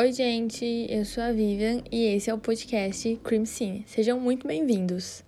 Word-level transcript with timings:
Oi, 0.00 0.14
gente, 0.14 0.86
eu 0.88 1.04
sou 1.04 1.22
a 1.22 1.30
Vivian 1.30 1.82
e 1.92 2.06
esse 2.06 2.30
é 2.30 2.32
o 2.32 2.38
podcast 2.38 3.20
Crime 3.22 3.46
Scene. 3.46 3.84
Sejam 3.86 4.18
muito 4.18 4.48
bem-vindos. 4.48 5.22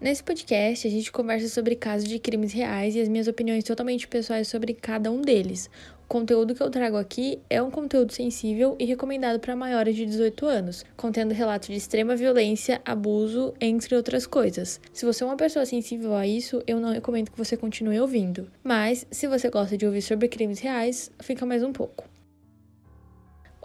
Nesse 0.00 0.24
podcast, 0.24 0.88
a 0.88 0.90
gente 0.90 1.12
conversa 1.12 1.48
sobre 1.48 1.76
casos 1.76 2.08
de 2.08 2.18
crimes 2.18 2.52
reais 2.52 2.96
e 2.96 3.00
as 3.00 3.08
minhas 3.08 3.28
opiniões 3.28 3.62
totalmente 3.62 4.08
pessoais 4.08 4.48
sobre 4.48 4.74
cada 4.74 5.12
um 5.12 5.20
deles. 5.20 5.70
Conteúdo 6.08 6.54
que 6.54 6.62
eu 6.62 6.70
trago 6.70 6.96
aqui 6.96 7.38
é 7.50 7.60
um 7.60 7.70
conteúdo 7.70 8.14
sensível 8.14 8.74
e 8.78 8.86
recomendado 8.86 9.38
para 9.38 9.54
maiores 9.54 9.94
de 9.94 10.06
18 10.06 10.46
anos, 10.46 10.82
contendo 10.96 11.34
relatos 11.34 11.68
de 11.68 11.74
extrema 11.74 12.16
violência, 12.16 12.80
abuso, 12.82 13.52
entre 13.60 13.94
outras 13.94 14.26
coisas. 14.26 14.80
Se 14.90 15.04
você 15.04 15.22
é 15.22 15.26
uma 15.26 15.36
pessoa 15.36 15.66
sensível 15.66 16.14
a 16.14 16.26
isso, 16.26 16.62
eu 16.66 16.80
não 16.80 16.94
recomendo 16.94 17.30
que 17.30 17.36
você 17.36 17.58
continue 17.58 18.00
ouvindo. 18.00 18.50
Mas, 18.64 19.06
se 19.10 19.26
você 19.26 19.50
gosta 19.50 19.76
de 19.76 19.84
ouvir 19.84 20.00
sobre 20.00 20.28
crimes 20.28 20.60
reais, 20.60 21.10
fica 21.20 21.44
mais 21.44 21.62
um 21.62 21.74
pouco. 21.74 22.08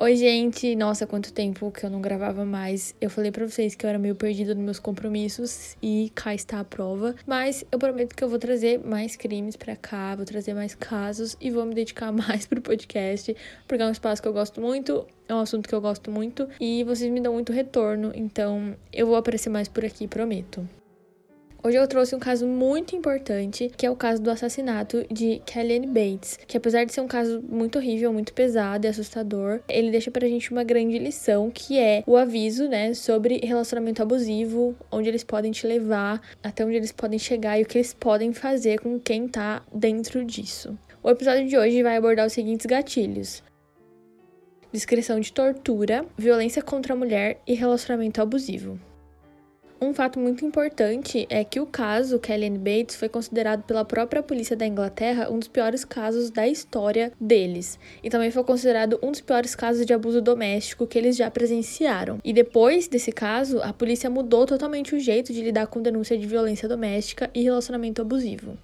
Oi, 0.03 0.17
gente! 0.17 0.75
Nossa, 0.75 1.07
quanto 1.07 1.31
tempo 1.31 1.71
que 1.71 1.85
eu 1.85 1.89
não 1.89 2.01
gravava 2.01 2.43
mais. 2.43 2.93
Eu 2.99 3.09
falei 3.09 3.31
para 3.31 3.47
vocês 3.47 3.73
que 3.73 3.85
eu 3.85 3.89
era 3.89 3.97
meio 3.97 4.13
perdida 4.13 4.53
nos 4.53 4.61
meus 4.61 4.77
compromissos 4.77 5.77
e 5.81 6.11
cá 6.13 6.35
está 6.35 6.59
a 6.59 6.63
prova. 6.65 7.15
Mas 7.25 7.63
eu 7.71 7.79
prometo 7.79 8.13
que 8.13 8.21
eu 8.21 8.27
vou 8.27 8.37
trazer 8.37 8.85
mais 8.85 9.15
crimes 9.15 9.55
para 9.55 9.77
cá, 9.77 10.13
vou 10.13 10.25
trazer 10.25 10.53
mais 10.53 10.75
casos 10.75 11.37
e 11.39 11.49
vou 11.49 11.65
me 11.65 11.73
dedicar 11.73 12.11
mais 12.11 12.45
pro 12.45 12.61
podcast, 12.61 13.33
porque 13.65 13.81
é 13.81 13.87
um 13.87 13.91
espaço 13.91 14.21
que 14.21 14.27
eu 14.27 14.33
gosto 14.33 14.59
muito, 14.59 15.07
é 15.25 15.33
um 15.33 15.39
assunto 15.39 15.69
que 15.69 15.73
eu 15.73 15.79
gosto 15.79 16.11
muito 16.11 16.49
e 16.59 16.83
vocês 16.83 17.09
me 17.09 17.21
dão 17.21 17.31
muito 17.31 17.53
retorno, 17.53 18.11
então 18.13 18.75
eu 18.91 19.07
vou 19.07 19.15
aparecer 19.15 19.49
mais 19.49 19.69
por 19.69 19.85
aqui, 19.85 20.05
prometo. 20.05 20.67
Hoje 21.65 21.77
eu 21.77 21.87
trouxe 21.87 22.13
um 22.13 22.19
caso 22.19 22.45
muito 22.45 22.93
importante, 22.93 23.71
que 23.77 23.85
é 23.85 23.89
o 23.89 23.95
caso 23.95 24.21
do 24.21 24.29
assassinato 24.29 25.05
de 25.09 25.41
Kellyanne 25.45 25.87
Bates, 25.87 26.37
que 26.45 26.57
apesar 26.57 26.83
de 26.83 26.91
ser 26.91 26.99
um 26.99 27.07
caso 27.07 27.41
muito 27.41 27.77
horrível, 27.77 28.11
muito 28.11 28.33
pesado 28.33 28.85
e 28.85 28.89
assustador, 28.89 29.61
ele 29.69 29.89
deixa 29.89 30.11
pra 30.11 30.27
gente 30.27 30.51
uma 30.51 30.65
grande 30.65 30.99
lição, 30.99 31.49
que 31.49 31.79
é 31.79 32.03
o 32.05 32.17
aviso, 32.17 32.67
né, 32.67 32.93
sobre 32.93 33.39
relacionamento 33.41 34.01
abusivo, 34.01 34.75
onde 34.91 35.07
eles 35.07 35.23
podem 35.23 35.53
te 35.53 35.65
levar, 35.65 36.21
até 36.43 36.65
onde 36.65 36.75
eles 36.75 36.91
podem 36.91 37.17
chegar 37.17 37.57
e 37.57 37.63
o 37.63 37.65
que 37.65 37.77
eles 37.77 37.93
podem 37.93 38.33
fazer 38.33 38.81
com 38.81 38.99
quem 38.99 39.25
tá 39.29 39.63
dentro 39.73 40.25
disso. 40.25 40.77
O 41.01 41.09
episódio 41.09 41.47
de 41.47 41.57
hoje 41.57 41.81
vai 41.81 41.95
abordar 41.95 42.27
os 42.27 42.33
seguintes 42.33 42.65
gatilhos: 42.65 43.41
descrição 44.69 45.17
de 45.17 45.31
tortura, 45.31 46.05
violência 46.17 46.61
contra 46.61 46.93
a 46.93 46.97
mulher 46.97 47.39
e 47.47 47.53
relacionamento 47.53 48.21
abusivo. 48.21 48.77
Um 49.83 49.93
fato 49.93 50.17
muito 50.17 50.45
importante 50.45 51.27
é 51.29 51.43
que 51.43 51.59
o 51.59 51.65
caso 51.65 52.17
Kellyanne 52.17 52.57
Bates 52.57 52.95
foi 52.95 53.09
considerado 53.09 53.63
pela 53.63 53.83
própria 53.83 54.23
polícia 54.23 54.55
da 54.55 54.65
Inglaterra 54.65 55.29
um 55.29 55.37
dos 55.37 55.49
piores 55.49 55.83
casos 55.83 56.29
da 56.29 56.47
história 56.47 57.11
deles. 57.19 57.77
E 58.01 58.09
também 58.09 58.31
foi 58.31 58.45
considerado 58.45 58.97
um 59.03 59.11
dos 59.11 59.19
piores 59.19 59.53
casos 59.53 59.85
de 59.85 59.93
abuso 59.93 60.21
doméstico 60.21 60.87
que 60.87 60.97
eles 60.97 61.17
já 61.17 61.29
presenciaram. 61.29 62.19
E 62.23 62.31
depois 62.31 62.87
desse 62.87 63.11
caso, 63.11 63.61
a 63.61 63.73
polícia 63.73 64.09
mudou 64.09 64.45
totalmente 64.45 64.95
o 64.95 64.99
jeito 64.99 65.33
de 65.33 65.41
lidar 65.41 65.67
com 65.67 65.81
denúncia 65.81 66.17
de 66.17 66.25
violência 66.25 66.69
doméstica 66.69 67.29
e 67.33 67.43
relacionamento 67.43 68.01
abusivo. 68.01 68.57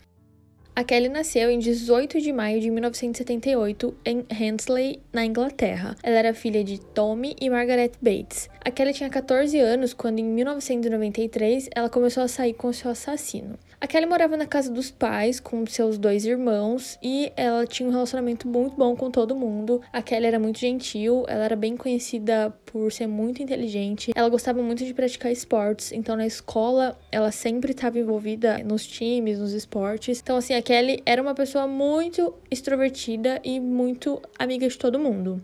A 0.80 0.83
Kelly 0.85 1.09
nasceu 1.09 1.52
em 1.52 1.59
18 1.59 2.22
de 2.22 2.31
maio 2.31 2.61
de 2.61 2.72
1978 2.72 3.97
em 4.05 4.25
Hensley, 4.31 5.02
na 5.11 5.25
Inglaterra. 5.25 5.97
Ela 6.02 6.19
era 6.19 6.33
filha 6.33 6.63
de 6.63 6.80
Tommy 6.80 7.36
e 7.41 7.49
Margaret 7.49 7.91
Bates. 8.02 8.49
A 8.63 8.71
Kelly 8.71 8.94
tinha 8.94 9.09
14 9.09 9.59
anos 9.59 9.94
quando, 9.94 10.19
em 10.19 10.23
1993, 10.23 11.67
ela 11.75 11.89
começou 11.89 12.23
a 12.23 12.30
sair 12.30 12.53
com 12.53 12.71
seu 12.71 12.91
assassino. 12.91 13.59
A 13.81 13.88
Kelly 13.88 14.05
morava 14.05 14.35
na 14.35 14.45
casa 14.45 14.69
dos 14.69 14.91
pais 14.91 15.39
com 15.39 15.66
seus 15.66 15.97
dois 15.97 16.25
irmãos 16.25 16.99
e 17.02 17.31
ela 17.38 17.66
tinha 17.66 17.88
um 17.88 17.91
relacionamento 17.91 18.45
muito 18.45 18.75
bom 18.75 18.94
com 18.94 19.09
todo 19.09 19.33
mundo. 19.33 19.81
A 19.94 20.02
Kelly 20.02 20.25
era 20.25 20.38
muito 20.38 20.59
gentil, 20.59 21.23
ela 21.30 21.45
era 21.45 21.55
bem 21.55 21.77
conhecida 21.77 22.54
por 22.65 22.92
ser 22.92 23.08
muito 23.08 23.42
inteligente. 23.42 24.11
Ela 24.14 24.27
gostava 24.27 24.61
muito 24.61 24.83
de 24.83 24.93
praticar 24.93 25.31
esportes, 25.31 25.93
então 25.93 26.17
na 26.17 26.27
escola 26.27 26.99
ela 27.09 27.31
sempre 27.31 27.71
estava 27.71 27.98
envolvida 27.98 28.58
nos 28.65 28.86
times, 28.86 29.39
nos 29.39 29.54
esportes. 29.54 30.20
Então 30.20 30.36
assim, 30.36 30.55
a 30.55 30.61
Kelly 30.61 31.02
era 31.05 31.21
uma 31.21 31.33
pessoa 31.33 31.65
muito 31.65 32.33
extrovertida 32.52 33.39
e 33.45 33.61
muito 33.61 34.21
amiga 34.37 34.67
de 34.67 34.77
todo 34.77 34.99
mundo. 34.99 35.42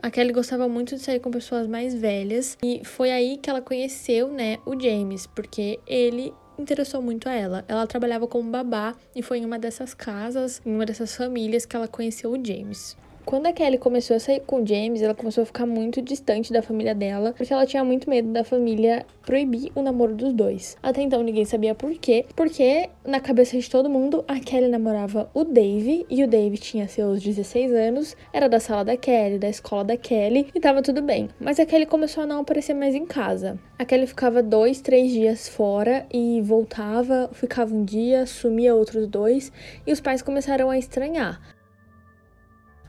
A 0.00 0.12
Kelly 0.12 0.32
gostava 0.32 0.68
muito 0.68 0.94
de 0.94 1.02
sair 1.02 1.18
com 1.18 1.30
pessoas 1.30 1.66
mais 1.66 1.92
velhas 1.92 2.56
e 2.62 2.82
foi 2.84 3.10
aí 3.10 3.36
que 3.36 3.50
ela 3.50 3.60
conheceu, 3.60 4.28
né, 4.28 4.58
o 4.64 4.80
James, 4.80 5.26
porque 5.26 5.80
ele 5.86 6.32
interessou 6.60 7.00
muito 7.02 7.28
a 7.28 7.32
ela. 7.32 7.64
Ela 7.66 7.86
trabalhava 7.86 8.26
como 8.26 8.50
babá 8.50 8.94
e 9.14 9.22
foi 9.22 9.38
em 9.38 9.44
uma 9.44 9.58
dessas 9.58 9.94
casas, 9.94 10.60
em 10.64 10.74
uma 10.74 10.86
dessas 10.86 11.14
famílias 11.14 11.66
que 11.66 11.74
ela 11.74 11.88
conheceu 11.88 12.30
o 12.32 12.44
James. 12.44 12.96
Quando 13.24 13.46
a 13.46 13.52
Kelly 13.52 13.78
começou 13.78 14.16
a 14.16 14.20
sair 14.20 14.40
com 14.40 14.62
o 14.62 14.66
James, 14.66 15.02
ela 15.02 15.14
começou 15.14 15.42
a 15.42 15.46
ficar 15.46 15.66
muito 15.66 16.02
distante 16.02 16.52
da 16.52 16.62
família 16.62 16.94
dela, 16.94 17.32
porque 17.36 17.52
ela 17.52 17.66
tinha 17.66 17.84
muito 17.84 18.08
medo 18.08 18.32
da 18.32 18.42
família 18.42 19.06
proibir 19.22 19.70
o 19.74 19.82
namoro 19.82 20.14
dos 20.14 20.32
dois. 20.32 20.76
Até 20.82 21.02
então 21.02 21.22
ninguém 21.22 21.44
sabia 21.44 21.74
por 21.74 21.92
quê, 21.92 22.24
porque 22.34 22.88
na 23.04 23.20
cabeça 23.20 23.58
de 23.58 23.70
todo 23.70 23.88
mundo 23.88 24.24
a 24.26 24.40
Kelly 24.40 24.68
namorava 24.68 25.30
o 25.32 25.44
Dave 25.44 26.06
e 26.10 26.24
o 26.24 26.28
Dave 26.28 26.58
tinha 26.58 26.88
seus 26.88 27.22
16 27.22 27.72
anos, 27.72 28.16
era 28.32 28.48
da 28.48 28.58
sala 28.58 28.84
da 28.84 28.96
Kelly, 28.96 29.38
da 29.38 29.48
escola 29.48 29.84
da 29.84 29.96
Kelly 29.96 30.48
e 30.54 30.58
tava 30.58 30.82
tudo 30.82 31.02
bem. 31.02 31.28
Mas 31.38 31.60
a 31.60 31.66
Kelly 31.66 31.86
começou 31.86 32.24
a 32.24 32.26
não 32.26 32.40
aparecer 32.40 32.74
mais 32.74 32.94
em 32.94 33.06
casa. 33.06 33.58
A 33.78 33.84
Kelly 33.84 34.06
ficava 34.06 34.42
dois, 34.42 34.80
três 34.80 35.12
dias 35.12 35.48
fora 35.48 36.06
e 36.12 36.40
voltava, 36.40 37.30
ficava 37.32 37.74
um 37.74 37.84
dia, 37.84 38.26
sumia 38.26 38.74
outros 38.74 39.06
dois 39.06 39.52
e 39.86 39.92
os 39.92 40.00
pais 40.00 40.22
começaram 40.22 40.70
a 40.70 40.78
estranhar. 40.78 41.59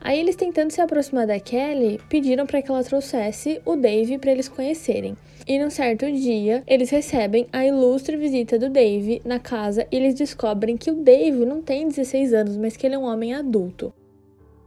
Aí 0.04 0.18
eles 0.18 0.34
tentando 0.34 0.72
se 0.72 0.80
aproximar 0.80 1.28
da 1.28 1.38
Kelly, 1.38 2.00
pediram 2.08 2.44
para 2.44 2.60
que 2.60 2.70
ela 2.70 2.82
trouxesse 2.82 3.62
o 3.64 3.76
Dave 3.76 4.18
para 4.18 4.32
eles 4.32 4.48
conhecerem. 4.48 5.16
E 5.46 5.58
num 5.58 5.70
certo 5.70 6.10
dia, 6.10 6.64
eles 6.66 6.90
recebem 6.90 7.46
a 7.52 7.64
ilustre 7.64 8.16
visita 8.16 8.58
do 8.58 8.68
Dave 8.68 9.22
na 9.24 9.38
casa 9.38 9.86
e 9.92 9.96
eles 9.96 10.14
descobrem 10.14 10.76
que 10.76 10.90
o 10.90 10.96
Dave 10.96 11.44
não 11.44 11.62
tem 11.62 11.86
16 11.86 12.34
anos, 12.34 12.56
mas 12.56 12.76
que 12.76 12.84
ele 12.84 12.96
é 12.96 12.98
um 12.98 13.04
homem 13.04 13.32
adulto. 13.32 13.92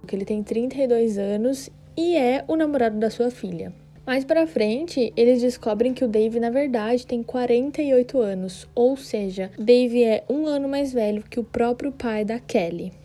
Que 0.08 0.16
ele 0.16 0.26
tem 0.26 0.42
32 0.42 1.18
anos 1.18 1.70
e 1.98 2.16
é 2.16 2.46
o 2.48 2.56
namorado 2.56 2.98
da 2.98 3.10
sua 3.10 3.30
filha. 3.30 3.74
Mais 4.06 4.24
para 4.24 4.48
frente, 4.48 5.12
eles 5.18 5.42
descobrem 5.42 5.94
que 5.94 6.06
o 6.06 6.08
Dave 6.08 6.40
na 6.40 6.50
verdade 6.50 7.08
tem 7.08 7.24
48 7.24 8.20
anos, 8.20 8.68
ou 8.74 8.96
seja, 8.96 9.52
Dave 9.58 10.04
é 10.04 10.24
um 10.30 10.46
ano 10.46 10.70
mais 10.70 10.94
velho 10.94 11.24
que 11.30 11.40
o 11.40 11.44
próprio 11.44 11.92
pai 11.92 12.24
da 12.24 12.40
Kelly. 12.40 13.05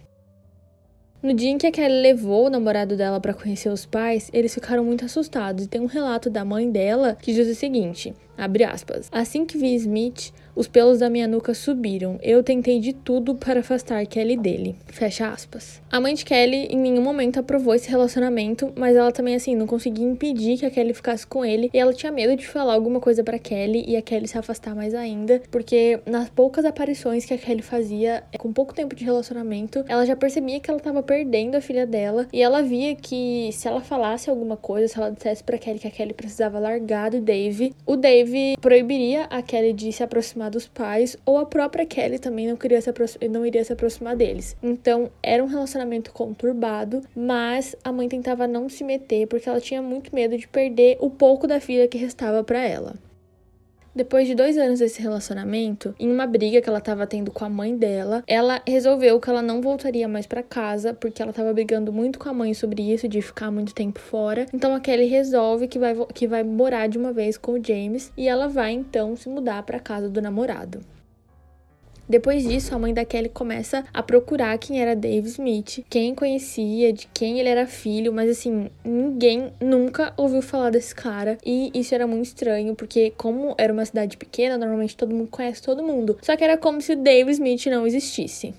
No 1.22 1.34
dia 1.34 1.50
em 1.50 1.58
que 1.58 1.66
a 1.66 1.70
Kelly 1.70 2.00
levou 2.00 2.47
o 2.47 2.50
namorado 2.50 2.97
dela 2.97 3.20
para 3.20 3.34
conhecer 3.34 3.69
os 3.69 3.84
pais, 3.84 4.31
eles 4.32 4.54
ficaram 4.54 4.82
muito 4.82 5.04
assustados 5.04 5.66
e 5.66 5.69
tem 5.69 5.78
um 5.78 5.86
relato 5.86 6.31
da 6.31 6.47
mãe 6.47 6.70
dela 6.70 7.14
que 7.20 7.34
diz 7.34 7.47
o 7.47 7.54
seguinte. 7.54 8.14
Assim 9.12 9.44
que 9.44 9.58
vi 9.58 9.74
Smith, 9.74 10.32
os 10.54 10.68
pelos 10.68 10.98
da 10.98 11.08
minha 11.08 11.26
nuca 11.26 11.54
subiram. 11.54 12.18
Eu 12.22 12.42
tentei 12.42 12.80
de 12.80 12.92
tudo 12.92 13.34
para 13.34 13.60
afastar 13.60 14.04
Kelly 14.06 14.36
dele. 14.36 14.76
Fecha 14.86 15.28
aspas. 15.28 15.80
A 15.90 16.00
mãe 16.00 16.14
de 16.14 16.24
Kelly 16.24 16.66
em 16.70 16.76
nenhum 16.76 17.02
momento 17.02 17.38
aprovou 17.38 17.74
esse 17.74 17.88
relacionamento, 17.88 18.72
mas 18.76 18.96
ela 18.96 19.12
também, 19.12 19.34
assim, 19.34 19.56
não 19.56 19.66
conseguia 19.66 20.06
impedir 20.06 20.58
que 20.58 20.66
a 20.66 20.70
Kelly 20.70 20.94
ficasse 20.94 21.26
com 21.26 21.44
ele. 21.44 21.70
E 21.72 21.78
ela 21.78 21.92
tinha 21.92 22.12
medo 22.12 22.36
de 22.36 22.46
falar 22.46 22.74
alguma 22.74 23.00
coisa 23.00 23.24
para 23.24 23.38
Kelly 23.38 23.84
e 23.86 23.96
a 23.96 24.02
Kelly 24.02 24.28
se 24.28 24.38
afastar 24.38 24.74
mais 24.74 24.94
ainda, 24.94 25.40
porque 25.50 26.00
nas 26.06 26.28
poucas 26.28 26.64
aparições 26.64 27.24
que 27.24 27.34
a 27.34 27.38
Kelly 27.38 27.62
fazia, 27.62 28.22
com 28.38 28.52
pouco 28.52 28.74
tempo 28.74 28.94
de 28.94 29.04
relacionamento, 29.04 29.84
ela 29.88 30.04
já 30.04 30.16
percebia 30.16 30.60
que 30.60 30.70
ela 30.70 30.80
tava 30.80 31.02
perdendo 31.02 31.54
a 31.56 31.60
filha 31.60 31.86
dela. 31.86 32.26
E 32.32 32.42
ela 32.42 32.62
via 32.62 32.94
que 32.94 33.50
se 33.52 33.66
ela 33.66 33.80
falasse 33.80 34.28
alguma 34.28 34.56
coisa, 34.56 34.88
se 34.88 34.98
ela 34.98 35.10
dissesse 35.10 35.42
para 35.42 35.58
Kelly 35.58 35.78
que 35.78 35.88
a 35.88 35.90
Kelly 35.90 36.12
precisava 36.12 36.58
largar 36.58 37.10
do 37.10 37.20
Dave, 37.20 37.74
o 37.86 37.96
Dave 37.96 38.29
proibiria 38.60 39.24
a 39.24 39.42
Kelly 39.42 39.72
de 39.72 39.92
se 39.92 40.02
aproximar 40.02 40.20
aproximar 40.20 40.50
dos 40.50 40.66
pais, 40.66 41.16
ou 41.25 41.38
a 41.38 41.46
própria 41.46 41.87
Kelly 41.87 42.19
também 42.19 42.46
não, 42.46 42.56
queria 42.56 42.81
se 42.81 42.90
não 43.28 43.44
iria 43.44 43.64
se 43.64 43.72
aproximar 43.72 44.16
deles. 44.16 44.56
Então, 44.62 45.10
era 45.22 45.43
um 45.43 45.46
relacionamento 45.46 46.12
conturbado, 46.12 47.02
mas 47.14 47.76
a 47.82 47.93
mãe 47.93 48.08
tentava 48.08 48.46
não 48.46 48.69
se 48.69 48.84
meter 48.84 49.26
porque 49.26 49.49
ela 49.49 49.60
tinha 49.60 49.82
muito 49.82 50.14
medo 50.14 50.37
de 50.37 50.46
perder 50.46 50.96
o 51.00 51.10
pouco 51.10 51.46
da 51.46 51.60
filha 51.60 51.88
que 51.88 51.99
restava 51.99 52.43
para 52.44 52.60
ela. 52.60 52.94
Depois 53.92 54.28
de 54.28 54.37
dois 54.37 54.56
anos 54.56 54.78
desse 54.78 55.02
relacionamento, 55.02 55.92
em 55.98 56.10
uma 56.10 56.25
briga 56.25 56.62
que 56.62 56.69
ela 56.69 56.78
estava 56.78 57.08
tendo 57.08 57.32
com 57.32 57.44
a 57.44 57.48
mãe 57.48 57.76
dela, 57.76 58.22
ela 58.25 58.62
resolveu 58.64 59.19
que 59.19 59.28
ela 59.28 59.42
não 59.42 59.60
voltaria 59.60 60.06
mais 60.06 60.26
para 60.26 60.44
casa 60.44 60.94
porque 60.94 61.20
ela 61.20 61.32
estava 61.32 61.52
brigando 61.52 61.92
muito 61.92 62.16
com 62.16 62.28
a 62.28 62.32
mãe 62.32 62.54
sobre 62.54 62.92
isso, 62.92 63.08
de 63.08 63.20
ficar 63.20 63.50
muito 63.50 63.75
tempo 63.75 63.98
fora. 63.98 64.46
Então 64.54 64.72
a 64.75 64.81
Kelly 64.81 65.06
resolve 65.06 65.66
que 65.66 65.78
vai, 65.78 65.96
que 66.14 66.28
vai 66.28 66.44
morar 66.44 66.88
de 66.88 66.98
uma 66.98 67.12
vez 67.12 67.37
com 67.37 67.52
o 67.52 67.64
James 67.64 68.12
e 68.16 68.28
ela 68.28 68.46
vai 68.46 68.70
então 68.70 69.16
se 69.16 69.28
mudar 69.28 69.64
para 69.64 69.81
casa 69.81 70.08
do 70.08 70.22
namorado. 70.22 70.81
Depois 72.10 72.42
disso, 72.42 72.74
a 72.74 72.78
mãe 72.78 72.92
da 72.92 73.04
Kelly 73.04 73.28
começa 73.28 73.84
a 73.94 74.02
procurar 74.02 74.58
quem 74.58 74.82
era 74.82 74.96
Dave 74.96 75.28
Smith, 75.28 75.84
quem 75.88 76.12
conhecia, 76.12 76.92
de 76.92 77.06
quem 77.14 77.38
ele 77.38 77.48
era 77.48 77.68
filho, 77.68 78.12
mas 78.12 78.28
assim, 78.28 78.68
ninguém 78.84 79.52
nunca 79.60 80.12
ouviu 80.16 80.42
falar 80.42 80.70
desse 80.70 80.92
cara. 80.92 81.38
E 81.46 81.70
isso 81.72 81.94
era 81.94 82.08
muito 82.08 82.24
estranho, 82.24 82.74
porque 82.74 83.12
como 83.16 83.54
era 83.56 83.72
uma 83.72 83.84
cidade 83.84 84.16
pequena, 84.16 84.58
normalmente 84.58 84.96
todo 84.96 85.14
mundo 85.14 85.28
conhece 85.30 85.62
todo 85.62 85.84
mundo. 85.84 86.18
Só 86.20 86.36
que 86.36 86.42
era 86.42 86.58
como 86.58 86.80
se 86.80 86.96
Dave 86.96 87.30
Smith 87.30 87.66
não 87.66 87.86
existisse. 87.86 88.54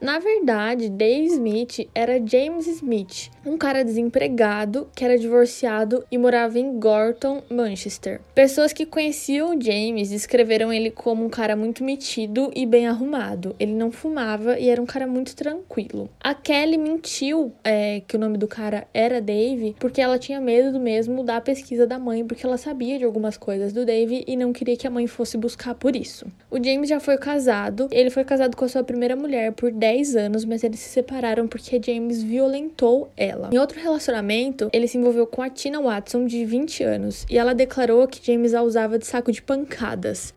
Na 0.00 0.18
verdade, 0.18 0.90
Dave 0.90 1.26
Smith 1.26 1.88
era 1.94 2.20
James 2.24 2.66
Smith, 2.66 3.30
um 3.46 3.56
cara 3.56 3.82
desempregado 3.82 4.88
que 4.94 5.02
era 5.02 5.18
divorciado 5.18 6.04
e 6.12 6.18
morava 6.18 6.58
em 6.58 6.78
Gorton, 6.78 7.42
Manchester. 7.50 8.20
Pessoas 8.34 8.74
que 8.74 8.84
conheciam 8.84 9.58
James 9.58 10.10
descreveram 10.10 10.70
ele 10.70 10.90
como 10.90 11.24
um 11.24 11.30
cara 11.30 11.56
muito 11.56 11.82
metido 11.82 12.50
e 12.54 12.66
bem 12.66 12.86
arrumado. 12.86 13.56
Ele 13.58 13.72
não 13.72 13.90
fumava 13.90 14.58
e 14.58 14.68
era 14.68 14.82
um 14.82 14.86
cara 14.86 15.06
muito 15.06 15.34
tranquilo. 15.34 16.10
A 16.20 16.34
Kelly 16.34 16.76
mentiu 16.76 17.52
é, 17.64 18.02
que 18.06 18.16
o 18.16 18.18
nome 18.18 18.36
do 18.36 18.46
cara 18.46 18.86
era 18.92 19.20
Dave 19.20 19.74
porque 19.78 20.02
ela 20.02 20.18
tinha 20.18 20.40
medo 20.40 20.72
do 20.72 20.80
mesmo 20.80 21.24
da 21.24 21.40
pesquisa 21.40 21.86
da 21.86 21.98
mãe, 21.98 22.24
porque 22.24 22.44
ela 22.44 22.58
sabia 22.58 22.98
de 22.98 23.04
algumas 23.04 23.38
coisas 23.38 23.72
do 23.72 23.86
Dave 23.86 24.24
e 24.26 24.36
não 24.36 24.52
queria 24.52 24.76
que 24.76 24.86
a 24.86 24.90
mãe 24.90 25.06
fosse 25.06 25.38
buscar 25.38 25.74
por 25.74 25.96
isso. 25.96 26.26
O 26.50 26.62
James 26.62 26.88
já 26.88 27.00
foi 27.00 27.16
casado, 27.16 27.88
ele 27.90 28.10
foi 28.10 28.24
casado 28.24 28.54
com 28.56 28.64
a 28.64 28.68
sua 28.68 28.84
primeira 28.84 29.16
mulher 29.16 29.52
por 29.52 29.72
10 29.72 29.85
10 29.86 30.16
anos, 30.16 30.44
mas 30.44 30.64
eles 30.64 30.80
se 30.80 30.88
separaram 30.88 31.46
porque 31.46 31.80
James 31.80 32.20
violentou 32.20 33.08
ela. 33.16 33.50
Em 33.52 33.58
outro 33.58 33.80
relacionamento, 33.80 34.68
ele 34.72 34.88
se 34.88 34.98
envolveu 34.98 35.28
com 35.28 35.42
a 35.42 35.48
Tina 35.48 35.80
Watson, 35.80 36.26
de 36.26 36.44
20 36.44 36.82
anos, 36.82 37.24
e 37.30 37.38
ela 37.38 37.54
declarou 37.54 38.04
que 38.08 38.20
James 38.20 38.52
a 38.52 38.62
usava 38.62 38.98
de 38.98 39.06
saco 39.06 39.30
de 39.30 39.40
pancadas 39.40 40.34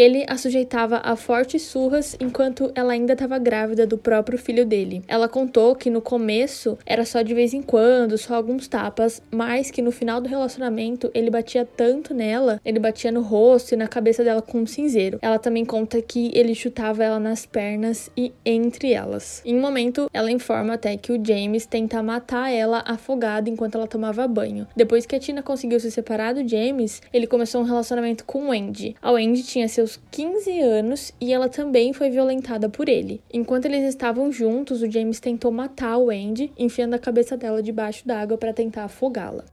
que 0.00 0.04
ele 0.04 0.24
a 0.28 0.38
sujeitava 0.38 1.02
a 1.04 1.14
fortes 1.14 1.60
surras 1.60 2.16
enquanto 2.18 2.72
ela 2.74 2.94
ainda 2.94 3.12
estava 3.12 3.36
grávida 3.38 3.86
do 3.86 3.98
próprio 3.98 4.38
filho 4.38 4.64
dele. 4.64 5.02
Ela 5.06 5.28
contou 5.28 5.76
que 5.76 5.90
no 5.90 6.00
começo 6.00 6.78
era 6.86 7.04
só 7.04 7.20
de 7.20 7.34
vez 7.34 7.52
em 7.52 7.60
quando, 7.60 8.16
só 8.16 8.34
alguns 8.34 8.66
tapas, 8.66 9.20
mas 9.30 9.70
que 9.70 9.82
no 9.82 9.92
final 9.92 10.18
do 10.18 10.26
relacionamento 10.26 11.10
ele 11.12 11.28
batia 11.28 11.66
tanto 11.66 12.14
nela, 12.14 12.58
ele 12.64 12.78
batia 12.78 13.12
no 13.12 13.20
rosto 13.20 13.74
e 13.74 13.76
na 13.76 13.86
cabeça 13.86 14.24
dela 14.24 14.40
com 14.40 14.60
um 14.60 14.66
cinzeiro. 14.66 15.18
Ela 15.20 15.38
também 15.38 15.66
conta 15.66 16.00
que 16.00 16.30
ele 16.32 16.54
chutava 16.54 17.04
ela 17.04 17.20
nas 17.20 17.44
pernas 17.44 18.10
e 18.16 18.32
entre 18.42 18.94
elas. 18.94 19.42
Em 19.44 19.54
um 19.54 19.60
momento, 19.60 20.08
ela 20.14 20.30
informa 20.30 20.74
até 20.74 20.96
que 20.96 21.12
o 21.12 21.22
James 21.22 21.66
tenta 21.66 22.02
matar 22.02 22.50
ela 22.50 22.82
afogada 22.86 23.50
enquanto 23.50 23.74
ela 23.74 23.86
tomava 23.86 24.26
banho. 24.26 24.66
Depois 24.74 25.04
que 25.04 25.14
a 25.14 25.20
Tina 25.20 25.42
conseguiu 25.42 25.78
se 25.78 25.90
separar 25.90 26.32
do 26.32 26.48
James, 26.48 27.02
ele 27.12 27.26
começou 27.26 27.60
um 27.60 27.64
relacionamento 27.64 28.24
com 28.24 28.46
o 28.46 28.48
Wendy. 28.48 28.96
A 29.02 29.12
Wendy 29.12 29.42
tinha 29.42 29.68
seus 29.68 29.89
seus 29.90 30.00
15 30.12 30.60
anos 30.60 31.12
e 31.20 31.32
ela 31.32 31.48
também 31.48 31.92
foi 31.92 32.10
violentada 32.10 32.68
por 32.68 32.88
ele. 32.88 33.20
Enquanto 33.32 33.64
eles 33.64 33.82
estavam 33.88 34.30
juntos, 34.30 34.82
o 34.82 34.90
James 34.90 35.18
tentou 35.18 35.50
matar 35.50 35.92
a 35.92 35.98
Wendy, 35.98 36.52
enfiando 36.56 36.94
a 36.94 36.98
cabeça 36.98 37.36
dela 37.36 37.62
debaixo 37.62 38.06
d'água 38.06 38.38
para 38.38 38.52
tentar 38.52 38.84
afogá-la. 38.84 39.44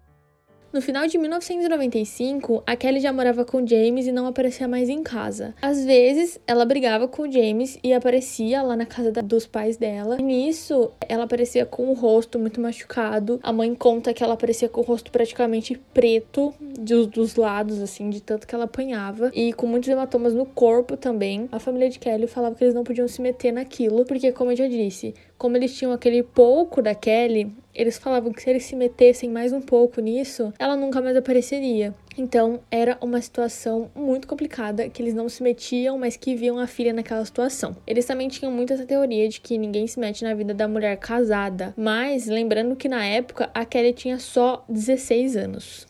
No 0.74 0.82
final 0.82 1.08
de 1.08 1.18
1995, 1.18 2.62
a 2.66 2.76
Kelly 2.76 3.00
já 3.00 3.14
morava 3.14 3.46
com 3.46 3.66
James 3.66 4.06
e 4.06 4.12
não 4.12 4.28
aparecia 4.28 4.68
mais 4.68 4.90
em 4.90 5.02
casa. 5.02 5.56
Às 5.62 5.84
vezes, 5.86 6.40
ela 6.46 6.66
brigava 6.66 7.08
com 7.08 7.32
James 7.32 7.80
e 7.82 7.94
aparecia 7.94 8.62
lá 8.62 8.76
na 8.76 8.86
casa 8.86 9.12
da, 9.12 9.22
dos 9.22 9.48
pais 9.48 9.78
dela. 9.78 10.18
E 10.20 10.24
nisso, 10.24 10.92
ela 11.08 11.24
aparecia 11.24 11.66
com 11.66 11.90
o 11.90 11.94
rosto 11.94 12.38
muito 12.38 12.60
machucado. 12.60 13.40
A 13.42 13.54
mãe 13.54 13.74
conta 13.74 14.14
que 14.14 14.22
ela 14.22 14.34
aparecia 14.34 14.68
com 14.68 14.82
o 14.82 14.84
rosto 14.84 15.10
praticamente 15.10 15.80
preto 15.94 16.54
dos, 16.60 17.08
dos 17.08 17.36
lados, 17.36 17.82
assim, 17.82 18.10
de 18.10 18.22
tanto 18.22 18.46
que 18.46 18.54
ela 18.54 18.66
apanhava. 18.66 19.32
E 19.34 19.54
com 19.54 19.68
muitos 19.68 19.90
hematomas 19.90 20.34
no 20.34 20.46
corpo 20.46 20.98
também. 20.98 21.48
A 21.50 21.60
família 21.60 21.90
de 21.90 21.98
Kelly 21.98 22.28
falava 22.28 22.56
que 22.56 22.64
eles 22.64 22.76
não 22.76 22.84
podiam 22.84 23.08
se 23.08 23.22
meter 23.22 23.54
naquilo, 23.54 24.06
porque, 24.06 24.34
como 24.34 24.52
eu 24.52 24.56
já 24.58 24.68
disse, 24.68 25.16
como 25.38 25.56
eles 25.56 25.74
tinham 25.76 25.94
aquele 25.94 26.24
pouco 26.24 26.82
da 26.82 26.94
Kelly, 26.94 27.56
eles 27.78 27.98
falavam 27.98 28.34
que 28.34 28.42
se 28.42 28.50
eles 28.50 28.66
se 28.66 28.76
metessem 28.76 29.30
mais 29.30 29.54
um 29.54 29.62
pouco 29.62 30.02
nisso, 30.02 30.52
ela 30.58 30.76
nunca 30.76 31.00
mais 31.00 31.16
apareceria. 31.16 31.94
Então 32.18 32.60
era 32.72 32.98
uma 33.00 33.22
situação 33.22 33.92
muito 33.96 34.28
complicada, 34.28 34.90
que 34.90 35.04
eles 35.04 35.14
não 35.14 35.30
se 35.30 35.44
metiam, 35.44 35.96
mas 36.00 36.18
que 36.18 36.36
viam 36.36 36.58
a 36.58 36.66
filha 36.66 36.92
naquela 36.92 37.24
situação. 37.24 37.78
Eles 37.86 38.06
também 38.06 38.28
tinham 38.28 38.52
muito 38.52 38.74
essa 38.74 38.86
teoria 38.86 39.30
de 39.30 39.40
que 39.40 39.60
ninguém 39.60 39.86
se 39.86 40.00
mete 40.00 40.24
na 40.24 40.34
vida 40.34 40.56
da 40.56 40.68
mulher 40.68 40.98
casada, 40.98 41.76
mas 41.78 42.26
lembrando 42.26 42.76
que 42.76 42.90
na 42.90 43.06
época 43.06 43.52
a 43.54 43.64
Kelly 43.64 43.94
tinha 43.94 44.18
só 44.18 44.66
16 44.68 45.38
anos. 45.38 45.88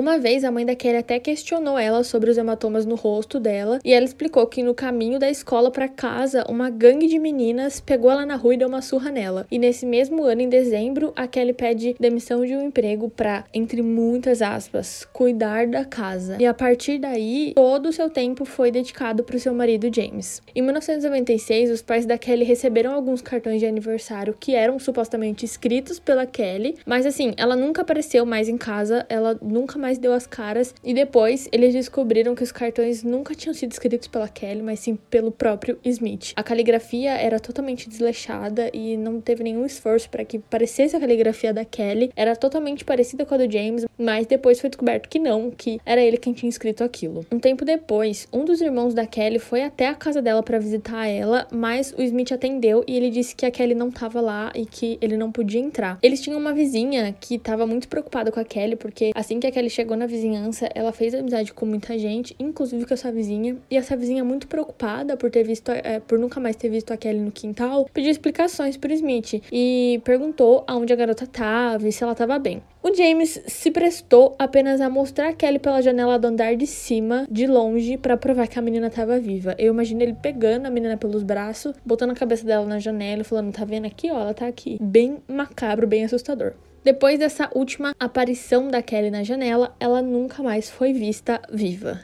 Uma 0.00 0.18
vez 0.18 0.44
a 0.44 0.50
mãe 0.50 0.64
da 0.64 0.74
Kelly 0.74 0.96
até 0.96 1.18
questionou 1.18 1.78
ela 1.78 2.02
sobre 2.02 2.30
os 2.30 2.38
hematomas 2.38 2.86
no 2.86 2.94
rosto 2.94 3.38
dela 3.38 3.78
e 3.84 3.92
ela 3.92 4.06
explicou 4.06 4.46
que 4.46 4.62
no 4.62 4.72
caminho 4.72 5.18
da 5.18 5.28
escola 5.28 5.70
para 5.70 5.88
casa, 5.88 6.42
uma 6.48 6.70
gangue 6.70 7.06
de 7.06 7.18
meninas 7.18 7.80
pegou 7.80 8.10
ela 8.10 8.24
na 8.24 8.34
rua 8.34 8.54
e 8.54 8.56
deu 8.56 8.66
uma 8.66 8.80
surra 8.80 9.10
nela. 9.10 9.46
E 9.50 9.58
nesse 9.58 9.84
mesmo 9.84 10.22
ano, 10.22 10.40
em 10.40 10.48
dezembro, 10.48 11.12
a 11.14 11.26
Kelly 11.26 11.52
pede 11.52 11.96
demissão 12.00 12.46
de 12.46 12.56
um 12.56 12.62
emprego 12.62 13.10
para, 13.10 13.44
entre 13.52 13.82
muitas 13.82 14.40
aspas, 14.40 15.06
cuidar 15.12 15.66
da 15.66 15.84
casa. 15.84 16.38
E 16.40 16.46
a 16.46 16.54
partir 16.54 16.98
daí, 16.98 17.52
todo 17.54 17.90
o 17.90 17.92
seu 17.92 18.08
tempo 18.08 18.46
foi 18.46 18.70
dedicado 18.70 19.22
para 19.22 19.36
o 19.36 19.38
seu 19.38 19.52
marido 19.52 19.94
James. 19.94 20.40
Em 20.54 20.62
1996, 20.62 21.72
os 21.72 21.82
pais 21.82 22.06
da 22.06 22.16
Kelly 22.16 22.44
receberam 22.44 22.94
alguns 22.94 23.20
cartões 23.20 23.60
de 23.60 23.66
aniversário 23.66 24.34
que 24.40 24.54
eram 24.54 24.78
supostamente 24.78 25.44
escritos 25.44 25.98
pela 25.98 26.24
Kelly, 26.24 26.78
mas 26.86 27.04
assim, 27.04 27.34
ela 27.36 27.54
nunca 27.54 27.82
apareceu 27.82 28.24
mais 28.24 28.48
em 28.48 28.56
casa, 28.56 29.04
ela 29.06 29.38
nunca 29.42 29.78
mais 29.78 29.89
mais 29.90 29.98
deu 29.98 30.12
as 30.12 30.26
caras. 30.26 30.72
E 30.84 30.94
depois 30.94 31.48
eles 31.50 31.74
descobriram 31.74 32.36
que 32.36 32.44
os 32.44 32.52
cartões 32.52 33.02
nunca 33.02 33.34
tinham 33.34 33.52
sido 33.52 33.72
escritos 33.72 34.06
pela 34.06 34.28
Kelly, 34.28 34.62
mas 34.62 34.78
sim 34.78 34.96
pelo 35.10 35.32
próprio 35.32 35.78
Smith. 35.84 36.32
A 36.36 36.44
caligrafia 36.44 37.12
era 37.12 37.40
totalmente 37.40 37.88
desleixada 37.88 38.70
e 38.72 38.96
não 38.96 39.20
teve 39.20 39.42
nenhum 39.42 39.66
esforço 39.66 40.08
para 40.08 40.24
que 40.24 40.38
parecesse 40.38 40.94
a 40.94 41.00
caligrafia 41.00 41.52
da 41.52 41.64
Kelly. 41.64 42.12
Era 42.14 42.36
totalmente 42.36 42.84
parecida 42.84 43.26
com 43.26 43.34
a 43.34 43.38
do 43.38 43.50
James, 43.50 43.84
mas 43.98 44.26
depois 44.26 44.60
foi 44.60 44.70
descoberto 44.70 45.08
que 45.08 45.18
não, 45.18 45.50
que 45.50 45.80
era 45.84 46.00
ele 46.00 46.16
quem 46.16 46.32
tinha 46.32 46.48
escrito 46.48 46.84
aquilo. 46.84 47.26
Um 47.32 47.40
tempo 47.40 47.64
depois, 47.64 48.28
um 48.32 48.44
dos 48.44 48.60
irmãos 48.60 48.94
da 48.94 49.06
Kelly 49.06 49.40
foi 49.40 49.64
até 49.64 49.88
a 49.88 49.94
casa 49.94 50.22
dela 50.22 50.42
para 50.42 50.58
visitar 50.60 51.08
ela, 51.08 51.48
mas 51.50 51.92
o 51.98 52.02
Smith 52.02 52.30
atendeu 52.30 52.84
e 52.86 52.96
ele 52.96 53.10
disse 53.10 53.34
que 53.34 53.44
a 53.44 53.50
Kelly 53.50 53.74
não 53.74 53.88
estava 53.88 54.20
lá 54.20 54.52
e 54.54 54.66
que 54.66 54.98
ele 55.00 55.16
não 55.16 55.32
podia 55.32 55.60
entrar. 55.60 55.98
Eles 56.00 56.20
tinham 56.20 56.38
uma 56.38 56.52
vizinha 56.52 57.12
que 57.18 57.34
estava 57.34 57.66
muito 57.66 57.88
preocupada 57.88 58.30
com 58.30 58.38
a 58.38 58.44
Kelly, 58.44 58.76
porque 58.76 59.10
assim 59.14 59.40
que 59.40 59.46
a 59.48 59.50
Kelly 59.50 59.70
chegou 59.80 59.96
na 59.96 60.06
vizinhança, 60.06 60.68
ela 60.74 60.92
fez 60.92 61.14
amizade 61.14 61.54
com 61.54 61.64
muita 61.64 61.98
gente, 61.98 62.36
inclusive 62.38 62.84
com 62.84 62.92
essa 62.92 63.10
vizinha. 63.10 63.56
E 63.70 63.78
essa 63.78 63.96
vizinha, 63.96 64.22
muito 64.22 64.46
preocupada 64.46 65.16
por 65.16 65.30
ter 65.30 65.42
visto, 65.42 65.70
é, 65.70 66.00
por 66.00 66.18
nunca 66.18 66.38
mais 66.38 66.54
ter 66.54 66.68
visto 66.68 66.92
a 66.92 66.98
Kelly 66.98 67.18
no 67.18 67.32
quintal, 67.32 67.88
pediu 67.92 68.10
explicações 68.10 68.76
pro 68.76 68.92
Smith 68.92 69.42
e 69.50 70.00
perguntou 70.04 70.64
aonde 70.66 70.92
a 70.92 70.96
garota 70.96 71.26
tava 71.26 71.88
e 71.88 71.92
se 71.92 72.04
ela 72.04 72.14
tava 72.14 72.38
bem. 72.38 72.62
O 72.82 72.94
James 72.94 73.40
se 73.46 73.70
prestou 73.70 74.34
apenas 74.38 74.80
a 74.80 74.90
mostrar 74.90 75.28
a 75.28 75.32
Kelly 75.32 75.58
pela 75.58 75.80
janela 75.80 76.18
do 76.18 76.26
andar 76.26 76.56
de 76.56 76.66
cima, 76.66 77.26
de 77.30 77.46
longe, 77.46 77.96
para 77.96 78.16
provar 78.16 78.48
que 78.48 78.58
a 78.58 78.62
menina 78.62 78.88
estava 78.88 79.18
viva. 79.18 79.54
Eu 79.58 79.72
imagino 79.72 80.02
ele 80.02 80.14
pegando 80.14 80.66
a 80.66 80.70
menina 80.70 80.96
pelos 80.96 81.22
braços, 81.22 81.74
botando 81.84 82.10
a 82.10 82.14
cabeça 82.14 82.44
dela 82.44 82.66
na 82.66 82.78
janela 82.78 83.22
e 83.22 83.24
falando: 83.24 83.52
tá 83.52 83.64
vendo 83.64 83.86
aqui? 83.86 84.10
Ó, 84.10 84.20
ela 84.20 84.34
tá 84.34 84.46
aqui. 84.46 84.78
Bem 84.80 85.18
macabro, 85.28 85.86
bem 85.86 86.04
assustador. 86.04 86.54
Depois 86.82 87.18
dessa 87.18 87.50
última 87.54 87.94
aparição 88.00 88.68
da 88.68 88.80
Kelly 88.80 89.10
na 89.10 89.22
janela, 89.22 89.76
ela 89.78 90.00
nunca 90.00 90.42
mais 90.42 90.70
foi 90.70 90.94
vista 90.94 91.40
viva. 91.52 92.00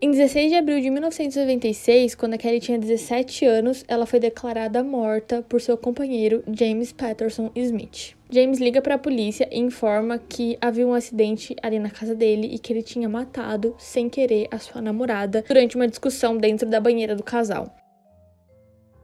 Em 0.00 0.10
16 0.10 0.50
de 0.50 0.56
abril 0.56 0.80
de 0.80 0.90
1996, 0.90 2.14
quando 2.14 2.34
a 2.34 2.38
Kelly 2.38 2.60
tinha 2.60 2.78
17 2.78 3.46
anos, 3.46 3.84
ela 3.88 4.04
foi 4.04 4.20
declarada 4.20 4.84
morta 4.84 5.42
por 5.42 5.60
seu 5.60 5.76
companheiro 5.76 6.42
James 6.52 6.92
Patterson 6.92 7.50
Smith. 7.54 8.14
James 8.30 8.58
liga 8.58 8.82
para 8.82 8.96
a 8.96 8.98
polícia 8.98 9.48
e 9.50 9.58
informa 9.58 10.18
que 10.18 10.58
havia 10.60 10.86
um 10.86 10.92
acidente 10.92 11.56
ali 11.62 11.78
na 11.78 11.90
casa 11.90 12.14
dele 12.14 12.48
e 12.52 12.58
que 12.58 12.72
ele 12.72 12.82
tinha 12.82 13.08
matado, 13.08 13.74
sem 13.78 14.08
querer, 14.08 14.48
a 14.50 14.58
sua 14.58 14.82
namorada 14.82 15.44
durante 15.46 15.76
uma 15.76 15.88
discussão 15.88 16.36
dentro 16.36 16.68
da 16.68 16.80
banheira 16.80 17.14
do 17.16 17.22
casal. 17.22 17.74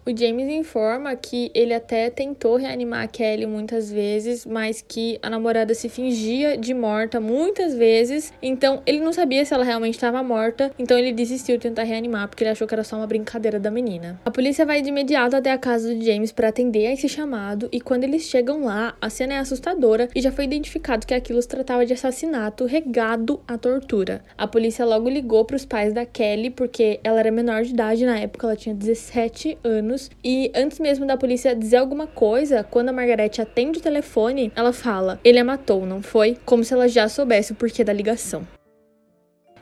O 0.04 0.10
James 0.10 0.48
informa 0.48 1.14
que 1.14 1.48
ele 1.54 1.72
até 1.72 2.10
tentou 2.10 2.56
reanimar 2.56 3.04
a 3.04 3.06
Kelly 3.06 3.46
muitas 3.46 3.88
vezes, 3.88 4.44
mas 4.44 4.84
que 4.86 5.16
a 5.22 5.30
namorada 5.30 5.74
se 5.74 5.88
fingia 5.88 6.56
de 6.56 6.74
morta 6.74 7.20
muitas 7.20 7.72
vezes. 7.72 8.32
Então 8.42 8.82
ele 8.84 8.98
não 8.98 9.12
sabia 9.12 9.44
se 9.44 9.54
ela 9.54 9.62
realmente 9.62 9.94
estava 9.94 10.20
morta. 10.20 10.72
Então 10.76 10.98
ele 10.98 11.12
desistiu 11.12 11.56
de 11.56 11.62
tentar 11.62 11.84
reanimar 11.84 12.26
porque 12.26 12.42
ele 12.42 12.50
achou 12.50 12.66
que 12.66 12.74
era 12.74 12.82
só 12.82 12.96
uma 12.96 13.06
brincadeira 13.06 13.60
da 13.60 13.70
menina. 13.70 14.20
A 14.24 14.30
polícia 14.32 14.66
vai 14.66 14.82
de 14.82 14.88
imediato 14.88 15.36
até 15.36 15.52
a 15.52 15.58
casa 15.58 15.94
do 15.94 16.04
James 16.04 16.32
para 16.32 16.48
atender 16.48 16.88
a 16.88 16.92
esse 16.94 17.08
chamado. 17.08 17.68
E 17.70 17.80
quando 17.80 18.02
eles 18.02 18.22
chegam 18.22 18.64
lá, 18.64 18.96
a 19.00 19.08
cena 19.08 19.34
é 19.34 19.38
assustadora 19.38 20.08
e 20.16 20.20
já 20.20 20.32
foi 20.32 20.46
identificado 20.46 21.06
que 21.06 21.14
aquilo 21.14 21.40
se 21.40 21.46
tratava 21.46 21.86
de 21.86 21.92
assassinato 21.92 22.64
regado 22.64 23.40
à 23.46 23.56
tortura. 23.56 24.24
A 24.36 24.48
polícia 24.48 24.84
logo 24.84 25.08
ligou 25.08 25.44
para 25.44 25.54
os 25.54 25.64
pais 25.64 25.92
da 25.92 26.04
Kelly 26.04 26.50
porque 26.50 26.98
ela 27.04 27.20
era 27.20 27.30
menor 27.30 27.62
de 27.62 27.70
idade 27.70 28.04
na 28.04 28.18
época, 28.18 28.48
ela 28.48 28.56
tinha 28.56 28.74
17 28.74 29.58
anos 29.62 29.91
anos. 29.92 30.10
E 30.24 30.50
antes 30.54 30.78
mesmo 30.78 31.06
da 31.06 31.16
polícia 31.16 31.54
dizer 31.54 31.76
alguma 31.76 32.06
coisa, 32.06 32.64
quando 32.64 32.88
a 32.88 32.92
Margarete 32.92 33.40
atende 33.40 33.78
o 33.78 33.82
telefone, 33.82 34.50
ela 34.56 34.72
fala: 34.72 35.20
Ele 35.22 35.38
a 35.38 35.44
matou, 35.44 35.86
não 35.86 36.02
foi? 36.02 36.36
Como 36.44 36.64
se 36.64 36.72
ela 36.72 36.88
já 36.88 37.08
soubesse 37.08 37.52
o 37.52 37.54
porquê 37.54 37.84
da 37.84 37.92
ligação. 37.92 38.46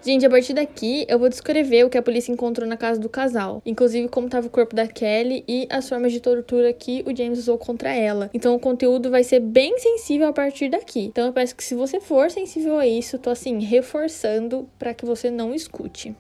Gente, 0.03 0.25
a 0.25 0.31
partir 0.31 0.55
daqui 0.55 1.05
eu 1.11 1.19
vou 1.19 1.29
descrever 1.29 1.85
o 1.85 1.91
que 1.91 1.99
a 1.99 2.03
polícia 2.03 2.33
encontrou 2.33 2.67
na 2.67 2.75
casa 2.75 2.99
do 2.99 3.07
casal, 3.07 3.61
inclusive 3.67 4.09
como 4.09 4.29
estava 4.29 4.47
o 4.47 4.51
corpo 4.51 4.75
da 4.75 4.87
Kelly 4.87 5.45
e 5.47 5.69
as 5.69 5.87
formas 5.87 6.11
de 6.11 6.21
tortura 6.21 6.73
que 6.73 7.05
o 7.07 7.15
James 7.15 7.39
usou 7.39 7.59
contra 7.59 7.93
ela. 7.95 8.31
Então 8.33 8.55
o 8.55 8.59
conteúdo 8.59 9.11
vai 9.11 9.23
ser 9.23 9.41
bem 9.41 9.79
sensível 9.79 10.29
a 10.29 10.33
partir 10.33 10.71
daqui. 10.71 11.01
Então 11.01 11.27
eu 11.27 11.35
peço 11.35 11.55
que 11.55 11.63
se 11.63 11.75
você 11.75 12.01
for 12.01 12.31
sensível 12.31 12.79
a 12.79 12.87
isso, 12.87 13.19
tô 13.19 13.29
assim 13.29 13.61
reforçando 13.61 14.67
para 14.79 14.95
que 14.95 15.05
você 15.05 15.31
não 15.31 15.53
escute. 15.55 16.17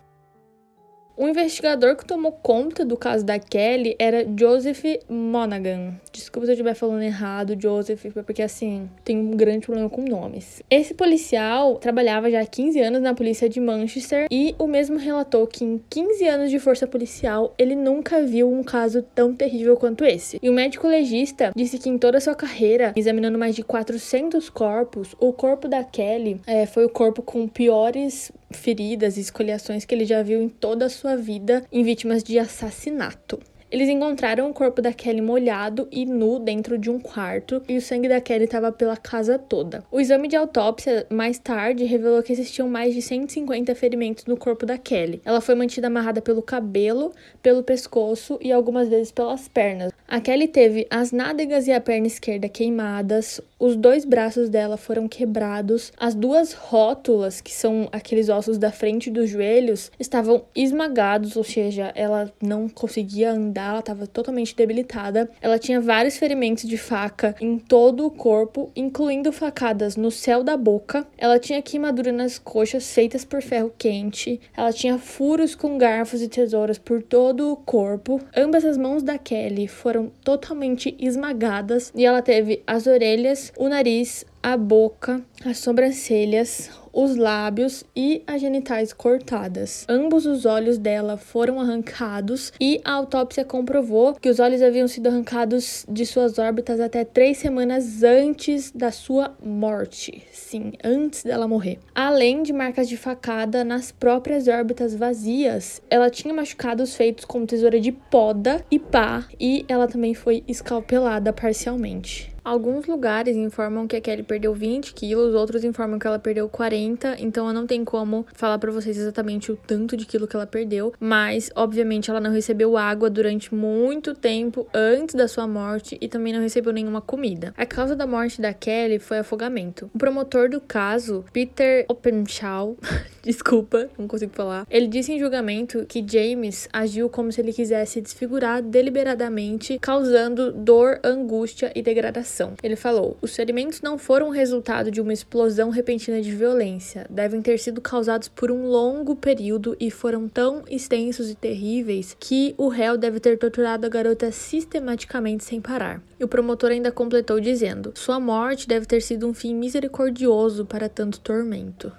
O 1.20 1.28
investigador 1.28 1.96
que 1.96 2.04
tomou 2.06 2.32
conta 2.32 2.82
do 2.82 2.96
caso 2.96 3.26
da 3.26 3.38
Kelly 3.38 3.94
era 3.98 4.26
Joseph 4.38 4.82
Monaghan. 5.06 5.92
Desculpa 6.10 6.46
se 6.46 6.52
eu 6.52 6.54
estiver 6.54 6.72
falando 6.72 7.02
errado, 7.02 7.60
Joseph, 7.60 8.06
porque 8.24 8.40
assim, 8.40 8.88
tem 9.04 9.18
um 9.18 9.36
grande 9.36 9.66
problema 9.66 9.90
com 9.90 10.00
nomes. 10.00 10.62
Esse 10.70 10.94
policial 10.94 11.74
trabalhava 11.74 12.30
já 12.30 12.40
há 12.40 12.46
15 12.46 12.80
anos 12.80 13.02
na 13.02 13.12
polícia 13.12 13.50
de 13.50 13.60
Manchester 13.60 14.28
e 14.30 14.54
o 14.58 14.66
mesmo 14.66 14.96
relatou 14.96 15.46
que 15.46 15.62
em 15.62 15.78
15 15.90 16.26
anos 16.26 16.50
de 16.50 16.58
força 16.58 16.86
policial 16.86 17.54
ele 17.58 17.76
nunca 17.76 18.22
viu 18.22 18.50
um 18.50 18.62
caso 18.62 19.02
tão 19.14 19.34
terrível 19.34 19.76
quanto 19.76 20.06
esse. 20.06 20.38
E 20.42 20.48
o 20.48 20.54
médico 20.54 20.88
legista 20.88 21.52
disse 21.54 21.78
que 21.78 21.90
em 21.90 21.98
toda 21.98 22.16
a 22.16 22.20
sua 22.22 22.34
carreira, 22.34 22.94
examinando 22.96 23.38
mais 23.38 23.54
de 23.54 23.62
400 23.62 24.48
corpos, 24.48 25.14
o 25.20 25.34
corpo 25.34 25.68
da 25.68 25.84
Kelly 25.84 26.40
é, 26.46 26.64
foi 26.64 26.86
o 26.86 26.88
corpo 26.88 27.20
com 27.20 27.46
piores 27.46 28.32
feridas 28.52 29.16
e 29.16 29.20
escoliações 29.20 29.84
que 29.84 29.94
ele 29.94 30.04
já 30.04 30.22
viu 30.22 30.42
em 30.42 30.48
toda 30.48 30.86
a 30.86 30.90
sua 30.90 31.16
vida 31.16 31.64
em 31.72 31.82
vítimas 31.82 32.22
de 32.22 32.38
assassinato. 32.38 33.40
Eles 33.70 33.88
encontraram 33.88 34.50
o 34.50 34.52
corpo 34.52 34.82
da 34.82 34.92
Kelly 34.92 35.20
molhado 35.20 35.86
e 35.92 36.04
nu 36.04 36.40
dentro 36.40 36.76
de 36.76 36.90
um 36.90 36.98
quarto 36.98 37.62
e 37.68 37.76
o 37.76 37.80
sangue 37.80 38.08
da 38.08 38.20
Kelly 38.20 38.44
estava 38.44 38.72
pela 38.72 38.96
casa 38.96 39.38
toda. 39.38 39.84
O 39.92 40.00
exame 40.00 40.26
de 40.26 40.34
autópsia 40.34 41.06
mais 41.08 41.38
tarde 41.38 41.84
revelou 41.84 42.20
que 42.20 42.32
existiam 42.32 42.68
mais 42.68 42.94
de 42.94 43.00
150 43.00 43.72
ferimentos 43.76 44.24
no 44.24 44.36
corpo 44.36 44.66
da 44.66 44.76
Kelly. 44.76 45.22
Ela 45.24 45.40
foi 45.40 45.54
mantida 45.54 45.86
amarrada 45.86 46.20
pelo 46.20 46.42
cabelo, 46.42 47.12
pelo 47.40 47.62
pescoço 47.62 48.38
e 48.40 48.50
algumas 48.50 48.88
vezes 48.88 49.12
pelas 49.12 49.46
pernas. 49.46 49.92
A 50.08 50.20
Kelly 50.20 50.48
teve 50.48 50.88
as 50.90 51.12
nádegas 51.12 51.68
e 51.68 51.72
a 51.72 51.80
perna 51.80 52.08
esquerda 52.08 52.48
queimadas, 52.48 53.40
os 53.60 53.76
dois 53.76 54.06
braços 54.06 54.48
dela 54.48 54.78
foram 54.78 55.06
quebrados, 55.06 55.92
as 55.98 56.14
duas 56.14 56.54
rótulas, 56.54 57.42
que 57.42 57.52
são 57.52 57.88
aqueles 57.92 58.30
ossos 58.30 58.56
da 58.56 58.72
frente 58.72 59.10
dos 59.10 59.28
joelhos, 59.28 59.92
estavam 60.00 60.44
esmagados, 60.56 61.36
ou 61.36 61.44
seja, 61.44 61.92
ela 61.94 62.32
não 62.42 62.70
conseguia 62.70 63.30
andar 63.30 63.59
ela 63.68 63.80
estava 63.80 64.06
totalmente 64.06 64.54
debilitada. 64.54 65.30
Ela 65.40 65.58
tinha 65.58 65.80
vários 65.80 66.16
ferimentos 66.16 66.68
de 66.68 66.76
faca 66.76 67.34
em 67.40 67.58
todo 67.58 68.06
o 68.06 68.10
corpo, 68.10 68.70
incluindo 68.74 69.32
facadas 69.32 69.96
no 69.96 70.10
céu 70.10 70.42
da 70.42 70.56
boca. 70.56 71.06
Ela 71.16 71.38
tinha 71.38 71.62
queimadura 71.62 72.12
nas 72.12 72.38
coxas 72.38 72.92
feitas 72.92 73.24
por 73.24 73.42
ferro 73.42 73.72
quente. 73.76 74.40
Ela 74.56 74.72
tinha 74.72 74.98
furos 74.98 75.54
com 75.54 75.78
garfos 75.78 76.22
e 76.22 76.28
tesouras 76.28 76.78
por 76.78 77.02
todo 77.02 77.52
o 77.52 77.56
corpo. 77.56 78.20
Ambas 78.36 78.64
as 78.64 78.76
mãos 78.76 79.02
da 79.02 79.18
Kelly 79.18 79.68
foram 79.68 80.10
totalmente 80.22 80.96
esmagadas 80.98 81.92
e 81.94 82.04
ela 82.04 82.22
teve 82.22 82.62
as 82.66 82.86
orelhas, 82.86 83.52
o 83.56 83.68
nariz, 83.68 84.24
a 84.42 84.56
boca, 84.56 85.22
as 85.44 85.58
sobrancelhas, 85.58 86.70
os 86.92 87.16
lábios 87.16 87.84
e 87.94 88.22
as 88.26 88.40
genitais 88.40 88.92
cortadas. 88.92 89.84
Ambos 89.88 90.26
os 90.26 90.44
olhos 90.44 90.78
dela 90.78 91.16
foram 91.16 91.60
arrancados 91.60 92.52
e 92.60 92.80
a 92.84 92.92
autópsia 92.92 93.44
comprovou 93.44 94.14
que 94.14 94.28
os 94.28 94.40
olhos 94.40 94.62
haviam 94.62 94.88
sido 94.88 95.08
arrancados 95.08 95.84
de 95.88 96.04
suas 96.06 96.38
órbitas 96.38 96.80
até 96.80 97.04
três 97.04 97.38
semanas 97.38 98.02
antes 98.02 98.70
da 98.70 98.90
sua 98.90 99.36
morte. 99.42 100.22
Sim, 100.32 100.72
antes 100.82 101.22
dela 101.22 101.46
morrer. 101.46 101.78
Além 101.94 102.42
de 102.42 102.52
marcas 102.52 102.88
de 102.88 102.96
facada 102.96 103.64
nas 103.64 103.92
próprias 103.92 104.48
órbitas 104.48 104.94
vazias, 104.94 105.80
ela 105.90 106.10
tinha 106.10 106.34
machucados 106.34 106.94
feitos 106.94 107.24
com 107.24 107.46
tesoura 107.46 107.80
de 107.80 107.92
poda 107.92 108.64
e 108.70 108.78
pá, 108.78 109.26
e 109.38 109.64
ela 109.68 109.86
também 109.86 110.14
foi 110.14 110.42
escalpelada 110.46 111.32
parcialmente. 111.32 112.29
Alguns 112.42 112.86
lugares 112.86 113.36
informam 113.36 113.86
que 113.86 113.94
a 113.94 114.00
Kelly 114.00 114.22
perdeu 114.22 114.54
20 114.54 114.94
quilos, 114.94 115.34
outros 115.34 115.62
informam 115.62 115.98
que 115.98 116.06
ela 116.06 116.18
perdeu 116.18 116.48
40, 116.48 117.16
então 117.18 117.46
eu 117.46 117.52
não 117.52 117.66
tenho 117.66 117.84
como 117.84 118.26
falar 118.32 118.58
para 118.58 118.72
vocês 118.72 118.96
exatamente 118.96 119.52
o 119.52 119.56
tanto 119.56 119.94
de 119.96 120.06
quilo 120.06 120.26
que 120.26 120.34
ela 120.34 120.46
perdeu, 120.46 120.92
mas 120.98 121.50
obviamente 121.54 122.10
ela 122.10 122.20
não 122.20 122.30
recebeu 122.30 122.78
água 122.78 123.10
durante 123.10 123.54
muito 123.54 124.14
tempo 124.14 124.66
antes 124.72 125.14
da 125.14 125.28
sua 125.28 125.46
morte 125.46 125.98
e 126.00 126.08
também 126.08 126.32
não 126.32 126.40
recebeu 126.40 126.72
nenhuma 126.72 127.02
comida. 127.02 127.52
A 127.56 127.66
causa 127.66 127.94
da 127.94 128.06
morte 128.06 128.40
da 128.40 128.54
Kelly 128.54 128.98
foi 128.98 129.18
afogamento. 129.18 129.90
O 129.94 129.98
promotor 129.98 130.48
do 130.48 130.60
caso, 130.60 131.24
Peter 131.32 131.84
Openshaw, 131.88 132.76
desculpa, 133.22 133.90
não 133.98 134.08
consigo 134.08 134.32
falar, 134.34 134.66
ele 134.70 134.86
disse 134.86 135.12
em 135.12 135.18
julgamento 135.18 135.84
que 135.86 136.04
James 136.06 136.68
agiu 136.72 137.10
como 137.10 137.30
se 137.30 137.40
ele 137.40 137.52
quisesse 137.52 138.00
desfigurar 138.00 138.62
deliberadamente, 138.62 139.78
causando 139.78 140.52
dor, 140.52 140.98
angústia 141.04 141.70
e 141.74 141.82
degradação 141.82 142.29
ele 142.62 142.76
falou: 142.76 143.16
os 143.20 143.34
ferimentos 143.34 143.80
não 143.80 143.98
foram 143.98 144.30
resultado 144.30 144.90
de 144.90 145.00
uma 145.00 145.12
explosão 145.12 145.70
repentina 145.70 146.20
de 146.20 146.30
violência, 146.34 147.06
devem 147.10 147.42
ter 147.42 147.58
sido 147.58 147.80
causados 147.80 148.28
por 148.28 148.50
um 148.50 148.66
longo 148.66 149.16
período 149.16 149.76
e 149.80 149.90
foram 149.90 150.28
tão 150.28 150.62
extensos 150.68 151.30
e 151.30 151.34
terríveis 151.34 152.16
que 152.18 152.54
o 152.56 152.68
réu 152.68 152.96
deve 152.96 153.20
ter 153.20 153.38
torturado 153.38 153.86
a 153.86 153.88
garota 153.88 154.30
sistematicamente 154.30 155.44
sem 155.44 155.60
parar. 155.60 156.02
E 156.18 156.24
o 156.24 156.28
promotor 156.28 156.70
ainda 156.70 156.92
completou 156.92 157.40
dizendo: 157.40 157.92
sua 157.94 158.20
morte 158.20 158.68
deve 158.68 158.86
ter 158.86 159.00
sido 159.00 159.26
um 159.26 159.34
fim 159.34 159.54
misericordioso 159.54 160.64
para 160.64 160.88
tanto 160.88 161.20
tormento. 161.20 161.92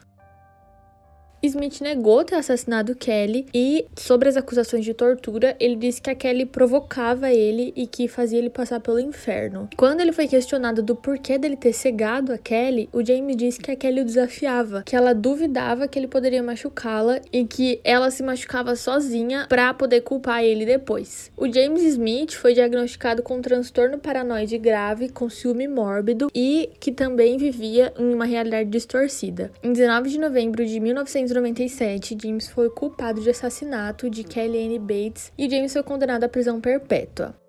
Smith 1.43 1.81
negou 1.81 2.24
ter 2.24 2.36
assassinado 2.36 2.93
Kelly 2.95 3.48
e, 3.51 3.88
sobre 3.98 4.29
as 4.29 4.38
acusações 4.38 4.86
de 4.86 4.93
tortura, 4.93 5.55
ele 5.60 5.75
disse 5.75 6.00
que 6.00 6.12
a 6.12 6.15
Kelly 6.15 6.45
provocava 6.45 7.31
ele 7.31 7.74
e 7.75 7.88
que 7.88 8.07
fazia 8.07 8.38
ele 8.38 8.50
passar 8.50 8.79
pelo 8.79 9.00
inferno. 9.00 9.67
Quando 9.75 10.01
ele 10.01 10.12
foi 10.12 10.27
questionado 10.27 10.83
do 10.83 10.95
porquê 10.95 11.39
dele 11.39 11.55
ter 11.55 11.74
cegado 11.74 12.31
a 12.31 12.38
Kelly, 12.38 12.88
o 12.93 13.03
James 13.03 13.36
disse 13.36 13.60
que 13.60 13.71
a 13.71 13.75
Kelly 13.75 14.01
o 14.01 14.05
desafiava, 14.05 14.83
que 14.83 14.95
ela 14.95 15.15
duvidava 15.15 15.88
que 15.88 15.98
ele 15.98 16.07
poderia 16.07 16.43
machucá-la 16.43 17.19
e 17.33 17.43
que 17.43 17.81
ela 17.83 18.12
se 18.12 18.21
machucava 18.21 18.75
sozinha 18.75 19.48
para 19.50 19.74
poder 19.74 20.01
culpar 20.01 20.43
ele 20.43 20.63
depois. 20.63 21.31
O 21.36 21.51
James 21.51 21.81
Smith 21.81 22.33
foi 22.33 22.53
diagnosticado 22.53 23.24
com 23.24 23.38
um 23.38 23.41
transtorno 23.41 23.98
paranoide 23.98 24.60
grave, 24.60 25.10
com 25.10 25.27
ciúme 25.27 25.67
mórbido 25.67 26.27
e 26.36 26.69
que 26.79 26.91
também 26.91 27.38
vivia 27.38 27.91
em 27.98 28.13
uma 28.13 28.25
realidade 28.25 28.69
distorcida. 28.69 29.51
Em 29.63 29.74
19 29.74 30.07
de 30.07 30.19
novembro 30.19 30.63
de 30.63 30.79
1900 30.79 31.30
1997, 31.31 32.17
James 32.21 32.50
foi 32.50 32.69
culpado 32.69 33.21
de 33.21 33.29
assassinato 33.29 34.09
de 34.09 34.23
Kelly 34.23 34.65
Ann 34.65 34.79
Bates 34.79 35.31
e 35.38 35.50
James 35.50 35.71
foi 35.71 35.83
condenado 35.83 36.25
à 36.25 36.29
prisão 36.29 36.59
perpétua. 36.59 37.40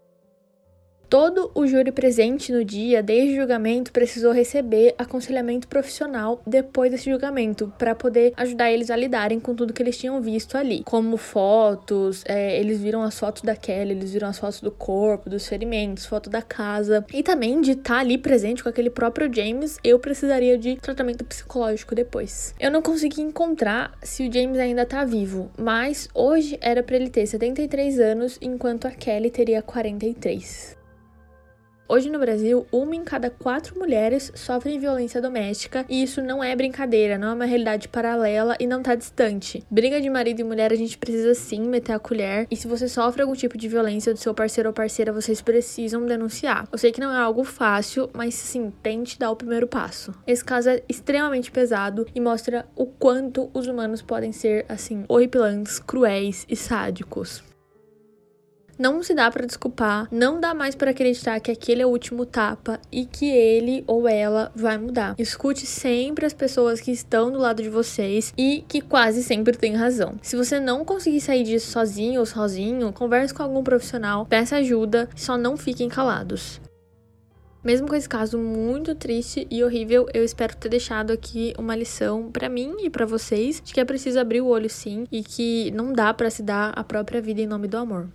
Todo 1.12 1.50
o 1.54 1.66
júri 1.66 1.92
presente 1.92 2.50
no 2.50 2.64
dia, 2.64 3.02
desde 3.02 3.34
o 3.34 3.36
julgamento, 3.42 3.92
precisou 3.92 4.32
receber 4.32 4.94
aconselhamento 4.96 5.68
profissional 5.68 6.40
depois 6.46 6.90
desse 6.90 7.10
julgamento, 7.10 7.70
para 7.76 7.94
poder 7.94 8.32
ajudar 8.34 8.72
eles 8.72 8.90
a 8.90 8.96
lidarem 8.96 9.38
com 9.38 9.54
tudo 9.54 9.74
que 9.74 9.82
eles 9.82 9.98
tinham 9.98 10.22
visto 10.22 10.56
ali. 10.56 10.82
Como 10.84 11.18
fotos, 11.18 12.24
é, 12.26 12.58
eles 12.58 12.80
viram 12.80 13.02
as 13.02 13.18
fotos 13.18 13.42
da 13.42 13.54
Kelly, 13.54 13.90
eles 13.90 14.14
viram 14.14 14.26
as 14.26 14.38
fotos 14.38 14.62
do 14.62 14.70
corpo, 14.70 15.28
dos 15.28 15.46
ferimentos, 15.46 16.06
foto 16.06 16.30
da 16.30 16.40
casa. 16.40 17.04
E 17.12 17.22
também 17.22 17.60
de 17.60 17.72
estar 17.72 17.96
tá 17.96 18.00
ali 18.00 18.16
presente 18.16 18.62
com 18.62 18.70
aquele 18.70 18.88
próprio 18.88 19.30
James, 19.30 19.78
eu 19.84 19.98
precisaria 19.98 20.56
de 20.56 20.76
tratamento 20.76 21.26
psicológico 21.26 21.94
depois. 21.94 22.54
Eu 22.58 22.70
não 22.70 22.80
consegui 22.80 23.20
encontrar 23.20 23.92
se 24.02 24.26
o 24.26 24.32
James 24.32 24.58
ainda 24.58 24.86
tá 24.86 25.04
vivo, 25.04 25.50
mas 25.58 26.08
hoje 26.14 26.56
era 26.62 26.82
para 26.82 26.96
ele 26.96 27.10
ter 27.10 27.26
73 27.26 28.00
anos, 28.00 28.38
enquanto 28.40 28.86
a 28.86 28.90
Kelly 28.90 29.30
teria 29.30 29.60
43. 29.60 30.80
Hoje 31.92 32.08
no 32.08 32.18
Brasil, 32.18 32.66
uma 32.72 32.96
em 32.96 33.04
cada 33.04 33.28
quatro 33.28 33.78
mulheres 33.78 34.32
sofrem 34.34 34.78
violência 34.78 35.20
doméstica 35.20 35.84
e 35.90 36.02
isso 36.02 36.22
não 36.22 36.42
é 36.42 36.56
brincadeira, 36.56 37.18
não 37.18 37.28
é 37.28 37.34
uma 37.34 37.44
realidade 37.44 37.86
paralela 37.86 38.56
e 38.58 38.66
não 38.66 38.82
tá 38.82 38.94
distante. 38.94 39.62
Briga 39.70 40.00
de 40.00 40.08
marido 40.08 40.40
e 40.40 40.44
mulher 40.44 40.72
a 40.72 40.74
gente 40.74 40.96
precisa 40.96 41.34
sim 41.34 41.60
meter 41.68 41.92
a 41.92 41.98
colher 41.98 42.46
e 42.50 42.56
se 42.56 42.66
você 42.66 42.88
sofre 42.88 43.20
algum 43.20 43.34
tipo 43.34 43.58
de 43.58 43.68
violência 43.68 44.14
do 44.14 44.18
seu 44.18 44.32
parceiro 44.32 44.70
ou 44.70 44.72
parceira, 44.72 45.12
vocês 45.12 45.42
precisam 45.42 46.06
denunciar. 46.06 46.66
Eu 46.72 46.78
sei 46.78 46.92
que 46.92 47.00
não 47.00 47.12
é 47.14 47.18
algo 47.18 47.44
fácil, 47.44 48.08
mas 48.14 48.34
sim, 48.36 48.72
tente 48.82 49.18
dar 49.18 49.30
o 49.30 49.36
primeiro 49.36 49.66
passo. 49.66 50.14
Esse 50.26 50.42
caso 50.42 50.70
é 50.70 50.82
extremamente 50.88 51.50
pesado 51.50 52.06
e 52.14 52.20
mostra 52.22 52.64
o 52.74 52.86
quanto 52.86 53.50
os 53.52 53.66
humanos 53.66 54.00
podem 54.00 54.32
ser 54.32 54.64
assim 54.66 55.04
horripilantes, 55.08 55.78
cruéis 55.78 56.46
e 56.48 56.56
sádicos. 56.56 57.51
Não 58.78 59.02
se 59.02 59.14
dá 59.14 59.30
para 59.30 59.46
desculpar, 59.46 60.08
não 60.10 60.40
dá 60.40 60.54
mais 60.54 60.74
para 60.74 60.90
acreditar 60.90 61.38
que 61.40 61.50
aquele 61.50 61.82
é 61.82 61.86
o 61.86 61.90
último 61.90 62.24
tapa 62.24 62.80
e 62.90 63.04
que 63.04 63.30
ele 63.30 63.84
ou 63.86 64.08
ela 64.08 64.50
vai 64.56 64.78
mudar. 64.78 65.14
Escute 65.18 65.66
sempre 65.66 66.24
as 66.24 66.32
pessoas 66.32 66.80
que 66.80 66.90
estão 66.90 67.30
do 67.30 67.38
lado 67.38 67.62
de 67.62 67.68
vocês 67.68 68.32
e 68.36 68.64
que 68.66 68.80
quase 68.80 69.22
sempre 69.22 69.56
têm 69.56 69.74
razão. 69.74 70.14
Se 70.22 70.36
você 70.36 70.58
não 70.58 70.84
conseguir 70.84 71.20
sair 71.20 71.44
disso 71.44 71.70
sozinho 71.70 72.20
ou 72.20 72.26
sozinho, 72.26 72.92
converse 72.92 73.34
com 73.34 73.42
algum 73.42 73.62
profissional, 73.62 74.24
peça 74.24 74.56
ajuda, 74.56 75.08
só 75.14 75.36
não 75.36 75.56
fiquem 75.56 75.88
calados. 75.88 76.60
Mesmo 77.62 77.86
com 77.86 77.94
esse 77.94 78.08
caso 78.08 78.38
muito 78.38 78.94
triste 78.94 79.46
e 79.48 79.62
horrível, 79.62 80.08
eu 80.12 80.24
espero 80.24 80.56
ter 80.56 80.68
deixado 80.68 81.12
aqui 81.12 81.54
uma 81.56 81.76
lição 81.76 82.28
para 82.32 82.48
mim 82.48 82.74
e 82.80 82.90
para 82.90 83.06
vocês 83.06 83.62
de 83.64 83.72
que 83.72 83.78
é 83.78 83.84
preciso 83.84 84.18
abrir 84.18 84.40
o 84.40 84.48
olho 84.48 84.68
sim 84.68 85.04
e 85.12 85.22
que 85.22 85.70
não 85.70 85.92
dá 85.92 86.12
para 86.12 86.30
se 86.30 86.42
dar 86.42 86.72
a 86.74 86.82
própria 86.82 87.22
vida 87.22 87.40
em 87.40 87.46
nome 87.46 87.68
do 87.68 87.76
amor. 87.76 88.08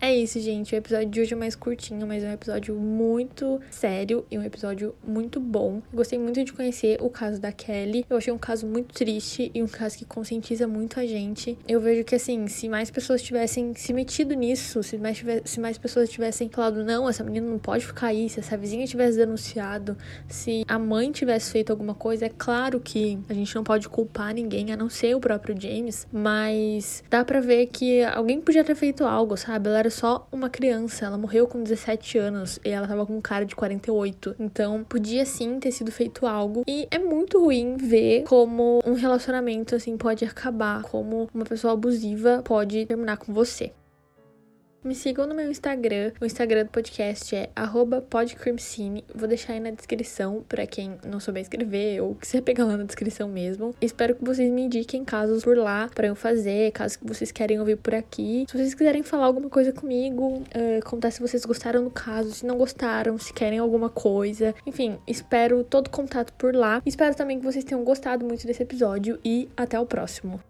É 0.00 0.14
isso, 0.14 0.38
gente. 0.38 0.72
O 0.74 0.78
episódio 0.78 1.08
de 1.08 1.20
hoje 1.20 1.32
é 1.32 1.36
mais 1.36 1.56
curtinho, 1.56 2.06
mas 2.06 2.22
é 2.22 2.28
um 2.28 2.32
episódio 2.32 2.72
muito 2.76 3.60
sério 3.68 4.24
e 4.30 4.38
um 4.38 4.44
episódio 4.44 4.94
muito 5.04 5.40
bom. 5.40 5.82
Gostei 5.92 6.16
muito 6.16 6.44
de 6.44 6.52
conhecer 6.52 6.98
o 7.02 7.10
caso 7.10 7.40
da 7.40 7.50
Kelly. 7.50 8.06
Eu 8.08 8.16
achei 8.16 8.32
um 8.32 8.38
caso 8.38 8.64
muito 8.64 8.94
triste 8.94 9.50
e 9.52 9.60
um 9.60 9.66
caso 9.66 9.98
que 9.98 10.04
conscientiza 10.04 10.68
muito 10.68 11.00
a 11.00 11.06
gente. 11.06 11.58
Eu 11.66 11.80
vejo 11.80 12.04
que, 12.04 12.14
assim, 12.14 12.46
se 12.46 12.68
mais 12.68 12.92
pessoas 12.92 13.20
tivessem 13.20 13.74
se 13.74 13.92
metido 13.92 14.34
nisso, 14.34 14.84
se 14.84 14.96
mais, 14.96 15.16
tivesse, 15.16 15.42
se 15.46 15.60
mais 15.60 15.76
pessoas 15.76 16.08
tivessem 16.08 16.48
falado, 16.48 16.84
não, 16.84 17.08
essa 17.08 17.24
menina 17.24 17.48
não 17.48 17.58
pode 17.58 17.84
ficar 17.84 18.08
aí, 18.08 18.28
se 18.28 18.38
essa 18.38 18.56
vizinha 18.56 18.86
tivesse 18.86 19.18
denunciado, 19.18 19.96
se 20.28 20.64
a 20.68 20.78
mãe 20.78 21.10
tivesse 21.10 21.50
feito 21.50 21.70
alguma 21.70 21.94
coisa, 21.94 22.26
é 22.26 22.30
claro 22.30 22.78
que 22.78 23.18
a 23.28 23.34
gente 23.34 23.52
não 23.52 23.64
pode 23.64 23.88
culpar 23.88 24.32
ninguém, 24.32 24.70
a 24.70 24.76
não 24.76 24.88
ser 24.88 25.16
o 25.16 25.20
próprio 25.20 25.60
James, 25.60 26.06
mas 26.12 27.02
dá 27.10 27.24
pra 27.24 27.40
ver 27.40 27.66
que 27.66 28.04
alguém 28.04 28.40
podia 28.40 28.62
ter 28.62 28.76
feito 28.76 29.04
algo, 29.04 29.36
sabe? 29.36 29.68
Ela 29.68 29.80
era 29.80 29.87
era 29.88 29.90
só 29.90 30.28
uma 30.30 30.50
criança. 30.50 31.06
Ela 31.06 31.16
morreu 31.16 31.46
com 31.46 31.62
17 31.62 32.18
anos 32.18 32.60
e 32.64 32.68
ela 32.68 32.86
tava 32.86 33.06
com 33.06 33.16
um 33.16 33.20
cara 33.20 33.44
de 33.44 33.56
48. 33.56 34.36
Então, 34.38 34.84
podia 34.84 35.24
sim 35.24 35.58
ter 35.58 35.72
sido 35.72 35.90
feito 35.90 36.26
algo. 36.26 36.62
E 36.66 36.86
é 36.90 36.98
muito 36.98 37.40
ruim 37.40 37.76
ver 37.76 38.24
como 38.24 38.80
um 38.86 38.92
relacionamento 38.92 39.74
assim 39.74 39.96
pode 39.96 40.24
acabar, 40.24 40.82
como 40.82 41.28
uma 41.34 41.44
pessoa 41.44 41.72
abusiva 41.72 42.42
pode 42.44 42.84
terminar 42.84 43.16
com 43.16 43.32
você. 43.32 43.72
Me 44.84 44.94
sigam 44.94 45.26
no 45.26 45.34
meu 45.34 45.50
Instagram. 45.50 46.12
O 46.20 46.24
Instagram 46.24 46.64
do 46.64 46.70
podcast 46.70 47.34
é 47.34 47.50
podcrimecine. 48.08 49.04
Vou 49.12 49.26
deixar 49.26 49.54
aí 49.54 49.60
na 49.60 49.70
descrição 49.70 50.44
para 50.48 50.66
quem 50.68 50.96
não 51.04 51.18
souber 51.18 51.42
escrever 51.42 52.00
ou 52.00 52.14
quiser 52.14 52.42
pegar 52.42 52.64
lá 52.64 52.76
na 52.76 52.84
descrição 52.84 53.28
mesmo. 53.28 53.74
Espero 53.80 54.14
que 54.14 54.24
vocês 54.24 54.48
me 54.50 54.62
indiquem 54.62 55.04
casos 55.04 55.42
por 55.42 55.56
lá 55.56 55.90
para 55.92 56.06
eu 56.06 56.14
fazer, 56.14 56.70
casos 56.70 56.96
que 56.96 57.06
vocês 57.06 57.32
querem 57.32 57.58
ouvir 57.58 57.76
por 57.76 57.92
aqui. 57.92 58.46
Se 58.48 58.56
vocês 58.56 58.72
quiserem 58.72 59.02
falar 59.02 59.26
alguma 59.26 59.50
coisa 59.50 59.72
comigo, 59.72 60.38
uh, 60.38 60.84
contar 60.84 61.10
se 61.10 61.20
vocês 61.20 61.44
gostaram 61.44 61.82
do 61.82 61.90
caso, 61.90 62.30
se 62.30 62.46
não 62.46 62.56
gostaram, 62.56 63.18
se 63.18 63.32
querem 63.32 63.58
alguma 63.58 63.90
coisa. 63.90 64.54
Enfim, 64.64 64.96
espero 65.08 65.64
todo 65.64 65.90
contato 65.90 66.32
por 66.34 66.54
lá. 66.54 66.80
Espero 66.86 67.16
também 67.16 67.40
que 67.40 67.44
vocês 67.44 67.64
tenham 67.64 67.82
gostado 67.82 68.24
muito 68.24 68.46
desse 68.46 68.62
episódio 68.62 69.18
e 69.24 69.48
até 69.56 69.78
o 69.78 69.84
próximo. 69.84 70.40